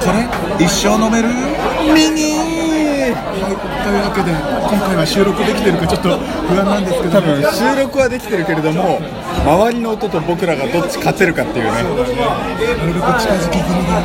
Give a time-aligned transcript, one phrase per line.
[0.00, 0.28] それ
[0.64, 1.28] 一生飲める？
[1.94, 2.68] ミニ
[3.08, 3.16] はい、
[3.84, 7.10] というわけで今回は収録できてるかちょっと不安なんですけど。
[7.10, 9.00] 多分収録はできてるけれども
[9.46, 11.72] 周りの音と僕らがどっち勝てるかっていうね。
[11.72, 11.94] なる
[12.92, 13.96] べく近づき気味で、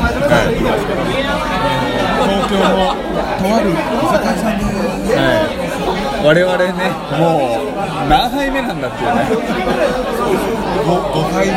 [2.24, 3.76] 東京のとある居
[4.08, 4.64] 酒屋さんで
[5.20, 5.63] はい
[6.24, 6.72] 我々ね
[7.20, 9.22] もう何杯目なんだっていうね。
[10.84, 10.90] 5,
[11.34, 11.54] 杯目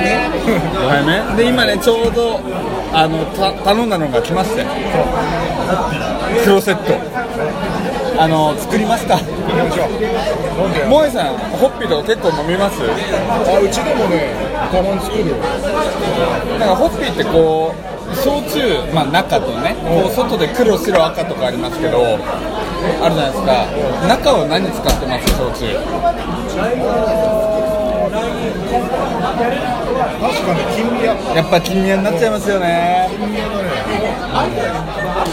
[0.77, 1.05] ？5杯
[1.37, 1.37] 目？
[1.37, 2.41] で今ねちょうど
[2.93, 4.67] あのた頼んだのが来まして。
[6.45, 6.95] 黒セット。
[8.19, 9.19] あの作りますか。
[9.19, 9.31] 萌
[11.07, 12.81] えさんホッピーとか結構飲みます？
[12.83, 14.33] あうちでもね
[14.73, 15.37] たまに作るよ。
[16.59, 18.61] なんかホッピーってこう焼酎、
[18.95, 22.19] まあ、中とねこう外で黒白赤とかありますけど
[23.03, 23.67] あるじゃないですか。
[24.09, 25.27] 中は何使ってます？
[25.37, 25.67] 焼酎。
[30.21, 31.15] 確かに金宮。
[31.35, 33.09] やっぱ金宮になっちゃいますよね。
[33.11, 33.65] 金宮だね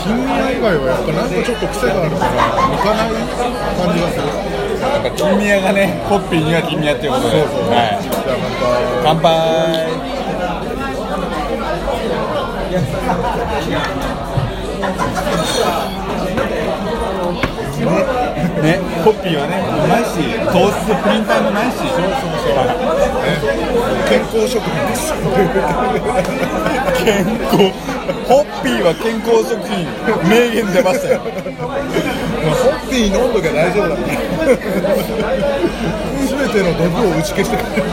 [0.03, 2.31] 金宮以外はやっぱなんかちょっと癖があるから。
[2.69, 3.11] 向かない
[3.77, 7.47] 感じがするやっぱ金宮がねホッピーには金宮っていうことではい。
[8.03, 8.63] じゃあまた
[9.03, 9.87] 乾杯
[17.83, 20.09] ね、ホッピーはね、うまいし、
[20.51, 21.75] 糖質プリン体もないし、
[24.07, 24.87] 健康食品。
[24.87, 25.13] で す
[27.03, 27.57] 健康、
[28.27, 29.85] ホッピーは健康食品、
[30.29, 31.19] 名言出ましたよ。
[32.43, 33.95] ホッピー飲んどきゃ大丈夫だ
[36.23, 37.83] すべての毒を打ち消してくれる。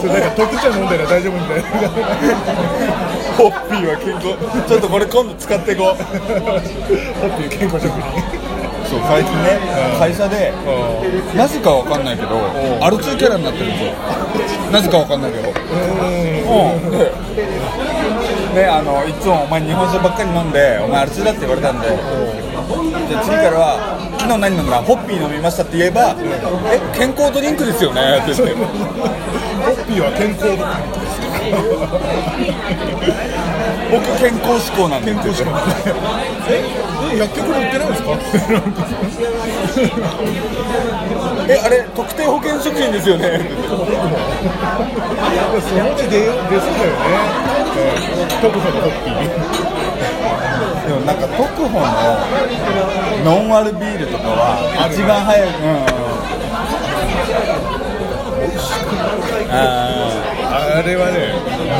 [0.00, 1.68] それなんか特茶飲んだら大丈夫みたいな。
[3.36, 4.26] ホッピーは健康、
[4.68, 5.86] ちょっとこれ今度使っていこう。
[5.86, 8.44] ホッピー健康食品。
[8.88, 9.00] そう。
[9.08, 9.58] 最近ね、
[9.98, 10.52] 会社で、
[11.36, 12.38] なぜかわかんないけど、
[12.80, 13.92] アル中キャラになってるんですよ。
[14.70, 15.48] なぜかわかんないけど。
[15.48, 17.10] うん、で、
[18.54, 21.88] ね、あのいつもお前日本酒ばっかり飲んでお前アル中だって言われたんで、
[22.64, 24.80] じゃあ次からは昨日何飲んだ？
[24.82, 26.16] ホッピー飲みましたって言えば、
[26.72, 28.54] え健康ドリンクですよねって言って。
[29.64, 30.64] ホッピーは健康だ
[33.90, 35.12] 僕健康志向なんで。
[35.12, 35.52] 健康食品
[36.48, 36.64] え
[37.12, 38.08] え薬局で売ってないんですか？
[41.48, 43.40] えあれ特定保険食品ですよね。
[43.68, 43.84] その
[45.92, 47.04] うち出よ出そうだよね、
[48.40, 49.83] 特保のホッピー
[50.86, 51.86] でもなんか特保の
[53.24, 54.60] ノンアルビールとかは
[54.92, 55.80] 一番早い、うん、
[59.50, 60.14] あ
[60.76, 61.32] あれはね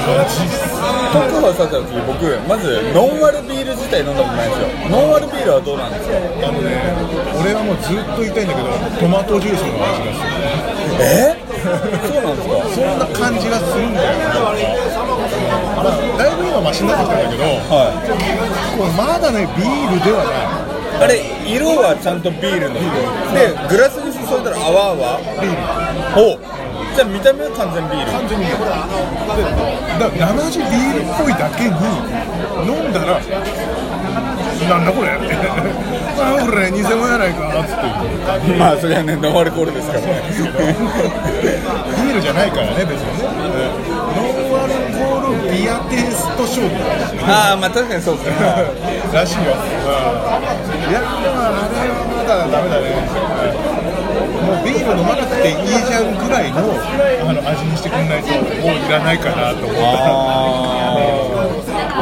[0.09, 6.17] マジっすー特保さった時僕まずノンアルビール自体飲んだことないんですよノンアルビールはどうなんですか
[6.49, 6.81] あのね
[7.45, 8.73] 俺はもうずっと言いたいんだけど
[9.05, 10.33] トマトジュースの味がする
[11.05, 11.44] え？
[11.44, 12.61] っそうなんですか。
[12.69, 14.13] そんな感じがするんだよ、
[15.75, 17.89] まあ、だいぶ今マシになってきたんだけどは
[18.77, 20.45] これまだねビールではない。
[20.45, 20.65] い
[20.95, 22.87] あれ色はちゃんとビールの色。
[23.35, 25.19] でグラスに注いだら泡は？
[25.43, 25.59] ビール
[26.15, 26.45] ほう。
[26.95, 28.13] じゃあ見た目は完全ビール。
[28.15, 28.55] 完全にで
[29.99, 31.75] だ生地ビールっぽいだけに
[32.63, 33.19] 飲んだら
[34.69, 35.09] なんだこれ。
[35.09, 35.35] って
[36.17, 37.83] あこれ偽物やないかっつって
[38.59, 40.07] まあそれはねノンアルコールですからね。
[40.31, 43.19] ビールじゃないからね別に。
[43.19, 43.25] ね
[44.15, 46.71] ノンアルコールビアテイスト商品
[47.27, 48.37] ああまあ確かにそうですね。
[49.13, 49.59] らしいよ、うん、
[50.91, 52.95] いやでもあれはまだダメだね。
[54.45, 58.41] もうビール飲まなくていいじゃんぐらいのあの味にしてくんないとも
[58.73, 59.83] ういらないかなと思った。
[60.85, 61.15] あ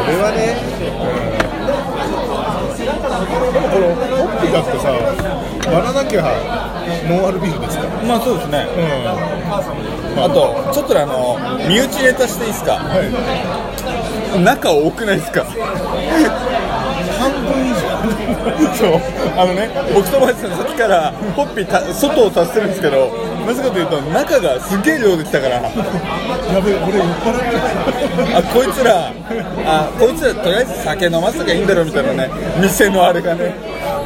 [0.02, 0.56] 俺はね、
[3.50, 4.92] でもこのホッピーだってさ
[5.70, 6.22] 割らなきゃ
[7.08, 7.86] ノンアルビールですか？
[8.06, 8.66] まあそうですね。
[8.76, 8.80] う
[10.18, 10.22] ん。
[10.22, 11.38] あとちょっとあの
[11.68, 12.72] 身内ネタしていいですか？
[12.74, 13.10] はい。
[14.42, 15.44] 中多くないですか？
[15.44, 17.81] 半分以上
[18.78, 19.00] そう。
[19.36, 23.10] あのね僕とマジさんさっきからホッピーた外を足してるんですけど
[23.46, 25.54] なぜかというと中がすげえ量できたから。
[25.56, 27.40] やべえ俺酔っ払っ
[28.30, 29.12] てあこいつら
[29.66, 32.30] あこいつらとりあえず酒飲ませときゃいいんだろうみたいなね
[32.60, 33.54] 店のあれがね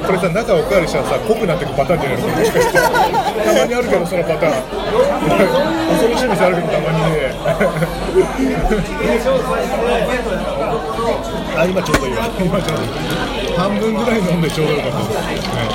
[0.07, 2.91] これさ中おかわりしたらさ濃くなっていくパターンじゃないですかもしかしてた
[3.59, 7.35] まにあるけどそのパターン恐ろしい店あるけどたまにね
[11.59, 12.91] あ今ちょうどいいわ今ちょうどいい
[13.59, 15.67] 半分ぐらい飲んでちょうどよかったです、ね、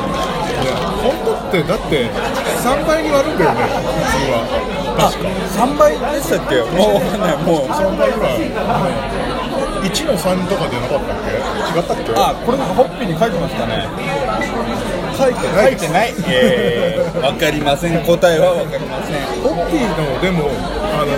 [0.63, 4.47] いや本当ってだって3倍に割るんだよね普通は
[4.95, 9.50] あ3倍でしたっけもうわかんないもう3倍ぐらい
[9.81, 11.31] 1の3とかじゃなかったっけ？
[11.79, 12.13] 違ったっけ？
[12.15, 13.87] あこれホッピーに書いてましたね。
[15.17, 15.71] 書いてない。
[15.71, 16.13] 書いてない。
[16.27, 18.03] えー、分かりません。
[18.03, 19.15] 答えは分かりません。
[19.41, 20.49] ホッピーのでも
[20.93, 21.11] あの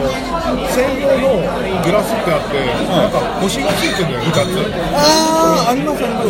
[0.73, 1.41] 専用の
[1.83, 2.59] グラスってあって、
[2.89, 4.61] なんか星がついてるのよ2つ。
[4.93, 6.29] ああありますあります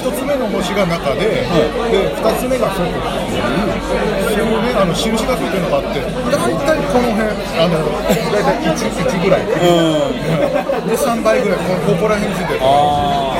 [0.00, 1.46] 1つ目の星が中で、で
[2.14, 6.00] 2つ目が外っていうそのねあの印がついてるのがあって
[6.30, 7.28] 大体この辺
[7.58, 7.74] あの
[8.32, 9.40] 大体 1, 1ぐらい。
[9.42, 10.88] うん。
[10.88, 12.60] で3倍ぐらいこここら辺についてる。
[12.62, 13.39] ああ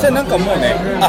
[0.00, 1.08] じゃあなんかもうねあ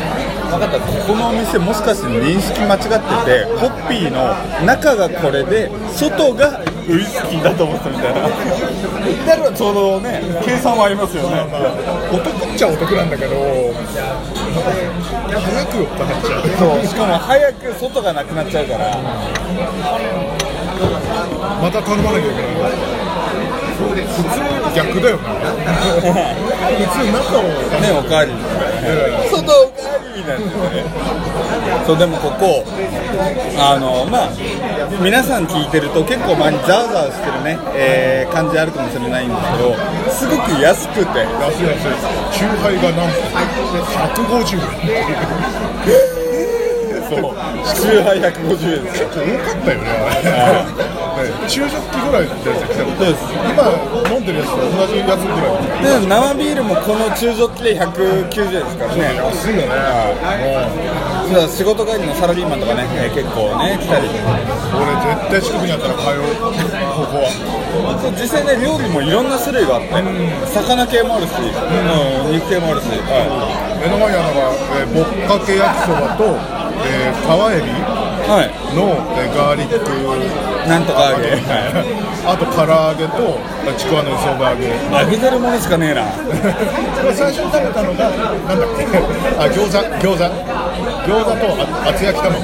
[0.51, 0.79] 分かった。
[0.79, 4.35] ここのお店もしかして認識間違っててホッピーの
[4.65, 8.21] 中がこれで外がウイスキーだと思ってたみたいな。
[8.21, 8.29] だ
[9.37, 11.35] からちょうどね計算はありますよね。
[11.51, 11.61] まあ
[12.11, 13.35] お得っちゃお得なんだけど
[15.29, 16.85] 早く酔っ払っちゃうそう。
[16.85, 18.97] しかも早く外がなくなっちゃうから。
[21.61, 22.45] また頼まなきゃいけない
[23.79, 27.41] 普通逆だよな普通中を
[27.81, 28.31] ねおかわり
[29.31, 30.83] 外おかわりなんですよね。
[31.85, 32.63] そうでもここ
[33.57, 34.29] あのまあ
[35.01, 39.75] 皆さん聞いてると結構前にザワザワしてるね、えー感じあるかもしれないんですけど
[40.11, 41.19] すごく安くて。
[41.19, 41.25] 安
[41.61, 41.65] い。
[41.65, 41.95] 安い
[42.31, 43.09] チューハイがなん
[44.13, 44.61] と150円。
[47.09, 47.19] そう。
[47.73, 49.83] チューハイ150円ですよ多かったよね。
[50.29, 53.63] あ れね中ジョッキぐらいってやつ来たのそうです今
[54.09, 55.99] 飲んでるやつと同じやつぐらい。
[56.01, 59.15] で生ビールもこの中ジョッキで190円ですからね。
[59.15, 59.77] 安いよね。
[61.47, 64.09] 仕事帰りのサラリーマンとかね、えー結構ね来たり。
[64.09, 67.29] 俺絶対近くにあったら通うここは。
[68.01, 69.93] そう実際ね料理もいろんな種類があって、
[70.49, 71.43] 魚系もあるし、う
[72.29, 72.33] ん。
[72.33, 74.49] 肉系もあるし、目の前にあるのが、
[74.81, 76.33] えーぼっかけ焼きそばと、
[76.85, 77.69] えー、川エビ。
[77.69, 77.98] はい、
[78.29, 78.37] の、
[79.17, 79.75] えーガーリック。
[80.69, 81.33] なんとか揚げ、
[82.27, 83.39] あと唐揚げと
[83.75, 84.67] ちくわの磯辺揚げ。
[85.03, 86.03] 揚げてるものしかねえな。
[87.15, 88.11] 最初に食べたのがな
[88.53, 88.85] んだっけ。
[89.39, 90.23] あ餃子餃子。
[91.07, 91.37] 餃子と
[91.85, 92.39] あ厚焼き卵。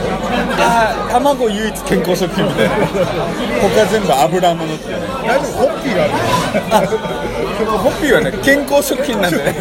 [0.57, 2.45] あー卵唯一健康食品。
[2.45, 2.75] みたいな
[3.61, 4.91] 他全部油物って。
[4.91, 5.47] いうね大丈夫？
[5.59, 6.11] ホッピーがある。
[6.71, 6.81] あ
[7.77, 9.43] ホッピーはね健康食品なんでね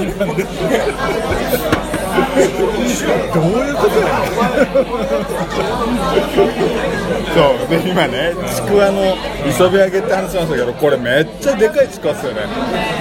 [2.15, 4.15] どういうことだよ
[7.35, 9.17] そうで今ねちくわの
[9.49, 12.43] 磯辺揚げって話しましたけどこれめっちゃでかいちくわっすよね。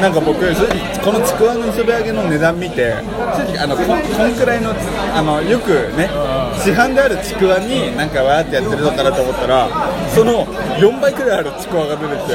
[0.01, 2.94] なんか僕正直このちくわの磯辺揚げの値段見て
[3.38, 3.95] 正直あのここ
[4.27, 4.74] んくらいの
[5.15, 6.10] あのよくね
[6.57, 9.69] 市販であるちくわになんかわーってやってるのかなと思ったら
[10.10, 10.45] その
[10.77, 12.33] 4倍くらいあるちくわが出てきて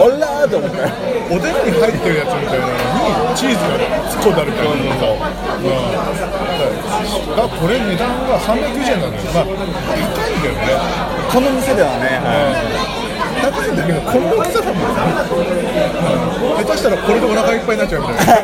[0.00, 0.76] おらーと思って
[1.28, 3.78] おでんに入ってるやつみたいなのにチーズが
[4.10, 5.70] 突っ込んであるみたいなのさ、うん、
[7.30, 8.58] だからこれ値段が390
[8.90, 9.14] 円なん。
[9.14, 10.42] だよまあ高いん。
[10.42, 10.66] だよね
[11.30, 12.18] この店ではね、
[13.42, 13.76] 高いん。
[13.76, 14.24] だけどこん。
[14.26, 14.82] な大きさだもん。
[14.82, 14.86] ね
[16.56, 18.34] 下手したらこれでお腹いっぱいになっちゃうみたいな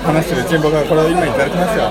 [0.00, 1.90] 話してるチンボがこれを今いただきますよ、は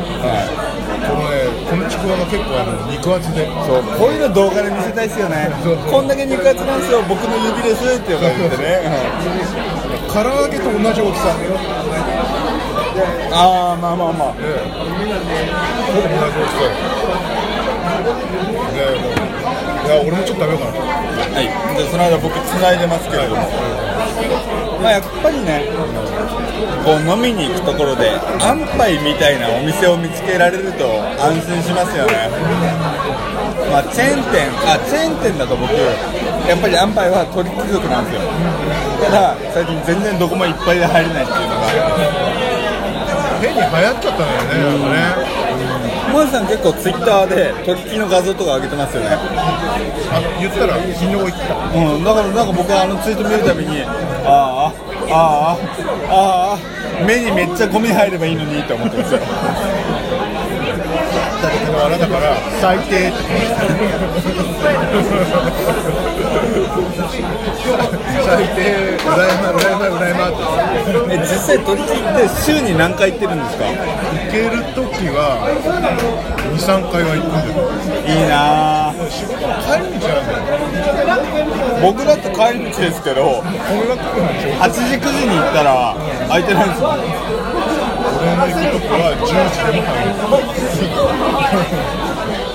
[0.65, 0.69] い
[1.09, 5.50] このねこのちくわが結構あの肉厚でそうこういうの動画で見せたいですよね
[5.89, 6.07] こん。
[6.07, 6.81] だけ肉厚なん。
[6.81, 8.86] ですよ僕の指ですって言ってね、
[10.12, 11.36] 唐揚げと同じ大きさ
[13.32, 14.34] ああまあまあまあ。
[14.34, 14.42] ほ
[16.02, 16.74] ぼ同じ大きさね
[19.00, 19.14] もう
[19.86, 19.90] い。
[19.90, 23.42] や俺もちょっと食べようかなはいでその間僕つないでますけれども。
[24.82, 25.66] まあやっぱりね
[26.86, 28.10] こう飲みに行くところで
[28.42, 30.86] 安牌みたいなお店を見つけられると
[31.22, 32.30] 安心しますよね。
[33.72, 35.70] まあチェーン店あチェーン店だと僕
[36.50, 38.22] やっぱり安牌は鳥貴族なんですよ。
[39.06, 41.69] ただ最近全然どこもいっぱいで入れないっていうのが。
[43.39, 45.39] 変に流行っちゃったんだよねなんかね。
[46.12, 46.48] モンさん。
[46.48, 52.48] 結構ツイッターで鳥貴の画像とか上げてますよねあの言ったら昨日行ったうん、だからなん。
[52.48, 53.84] か僕はあのツイート見るたびに
[54.25, 54.74] ああ
[55.08, 55.58] ああ
[56.10, 59.20] ああ目にめっちゃゴミ入ればいいのにって思ってますよ
[61.41, 62.36] だけどあれだから。
[62.62, 63.10] 最低。
[63.10, 63.17] って
[68.25, 70.31] 最低羨ま羨ま羨まっ
[71.10, 71.13] て。
[71.13, 73.65] え実際鳥貴って週に何回行ってるんですか？
[73.65, 73.74] 行
[74.31, 75.39] ける時は
[76.55, 77.51] 23回は行くんだよ
[78.05, 78.89] いいな。
[78.89, 80.39] あ仕事の帰り道なんだよ
[81.81, 85.96] 僕だって帰り道ですけどこれが来るんでしょ8時9時に行ったら
[86.27, 86.89] 空いてないんですよ。
[86.89, 87.00] 俺
[88.20, 89.90] の行く時は10時でも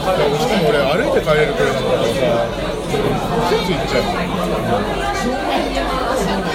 [0.04, 2.21] 帰るしかも俺歩いて帰れるくらいなんだからさ
[3.49, 4.12] ついつい行っちゃう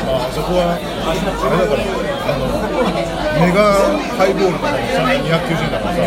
[0.05, 2.45] まああそこはあれだからあの
[3.41, 3.73] メガ
[4.17, 6.05] ハイボールとかも290円だからさ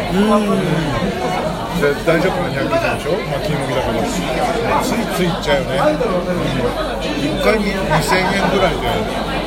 [1.83, 8.87] で大丈夫な290円でしょまあ金麦だからついつい行っちゃうよね、うん、1回に2000円ぐらいで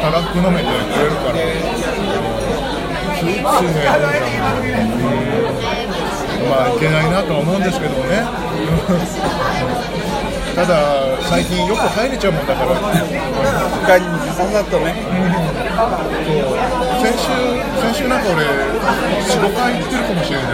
[0.01, 1.39] たらふく飲めてくれるから
[3.25, 3.97] すスーツのや
[6.49, 8.23] まあいけないなとは思うんですけどもね。
[10.55, 10.77] ただ
[11.21, 12.69] 最近よく入れちゃうもんだから。
[12.75, 14.95] 他にささっとね。
[17.01, 17.27] 先週
[17.81, 20.45] 先週なんか俺45回行ってるかもしれない。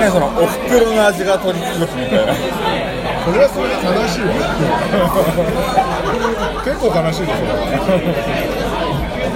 [0.00, 2.32] ねそのおふくろの味が取りつくみたいな
[3.26, 4.30] それはそれで悲しいわ。
[6.62, 7.50] 結構悲しいですよ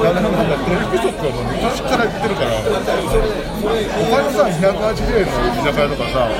[0.00, 2.54] だからなんかトリックショップはもう昔から言ってるから。
[2.62, 6.30] 他のさ280円の居酒屋とかさ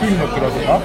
[0.00, 0.78] ピンのクラとか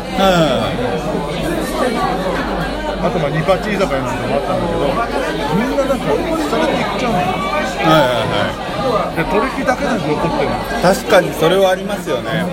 [3.02, 4.90] あとまあニパチ居酒屋なんかもあったんだけど
[5.56, 6.10] みんななんか
[6.50, 7.18] されていっちゃうの。
[7.20, 10.50] はいはいはで取引だけなんで残ってる
[10.82, 12.44] 確かにそれはありますよね。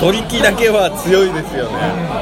[0.00, 2.17] 取引だけは強いですよね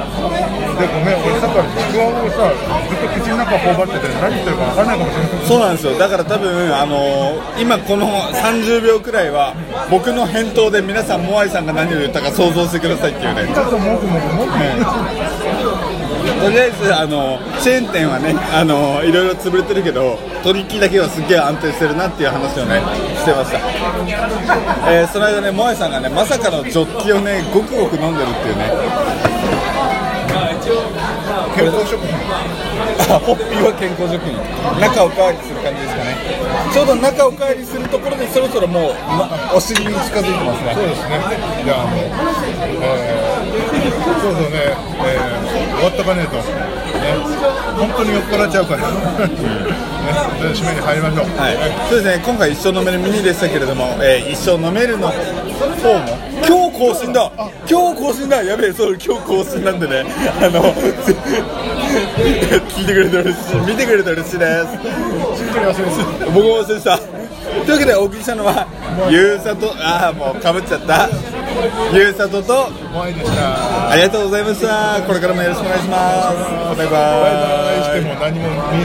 [0.76, 2.52] でごめん俺さっきからちくわをさ
[2.88, 5.98] ずっと口の中頬張ってて何言ってるか分かんないかもしれないそうなんですよ。
[5.98, 9.54] だから多分あのー今この30秒くらいは
[9.90, 13.46] 僕の返答で皆さんモアイさんが何を言ったか想像してくださいっていうね。
[13.54, 14.56] ちょっともぐもぐもぐも
[16.42, 22.80] とりあえずあのチェーン店はねあのいろいろ潰れてるけど取引だけはすっげえ安定してるなっていう話をね
[23.16, 23.58] してました、
[24.92, 29.65] えーその間ねモアイさんがねまさかのジョッキをねごくごく飲んでるっていうね。
[31.54, 32.16] 健康食品。
[33.12, 34.32] あホッピーは健康食品。
[34.80, 36.16] 中おかわりする感じですかね。
[36.72, 40.72] ちょうど中おかわりするところでそろそろもう、まお尻に近づいてますね。
[40.74, 41.20] そうですね。
[41.64, 42.08] じゃあもう、
[42.80, 44.72] えー、そうそうね、
[45.04, 46.42] えー、終わったかねと、ね、
[47.76, 48.96] 本当に酔っ払っちゃうから、ね、
[50.56, 51.26] 締めに入りましょう。
[51.36, 51.56] はい、
[51.88, 52.24] そうですね。
[52.24, 57.30] 今回一生飲めるミニでしたけれども、えー一生飲めるの方も今日更新だ。
[57.68, 58.42] 今日更新だ。
[58.42, 60.04] やべえそう今日更新なんでね。
[60.40, 60.62] あの
[62.68, 64.66] 聞いてくれて嬉しい見てくれて嬉しいです
[66.32, 66.98] 僕も忘れてた。
[66.98, 68.66] というわけでお送りしたのは
[69.08, 71.08] ゆうさとああもうかぶっちゃった。
[71.92, 72.68] ゆうさとと
[73.90, 75.00] ありがとうございました。
[75.06, 76.76] これからもよろしくお願いします。
[76.76, 76.94] バイバ
[77.96, 78.66] イ